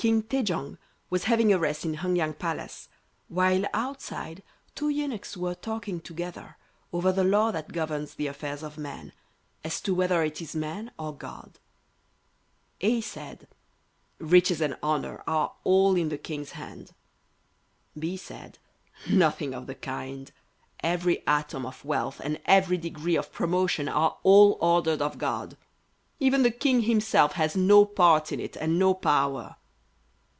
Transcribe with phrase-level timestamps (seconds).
[0.00, 0.78] King Tai jong
[1.10, 2.88] was having a rest in Heung yang Palace,
[3.26, 4.44] while outside
[4.76, 6.56] two eunuchs were talking together
[6.92, 9.12] over the law that governs the affairs of men,
[9.64, 11.58] as to whether it is man or God.
[12.80, 13.48] A said,
[14.20, 16.92] "Riches and honour are all in the king's hand."
[17.98, 18.60] B said,
[19.10, 20.30] "Nothing of the kind;
[20.78, 25.56] every atom of wealth and every degree of promotion are all ordered of God.
[26.20, 29.56] Even the king himself has no part in it and no power."